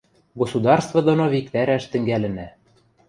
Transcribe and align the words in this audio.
Государство 0.39 0.99
доно 1.07 1.25
виктӓрӓш 1.33 1.83
тӹнгӓлӹнӓ... 1.91 2.47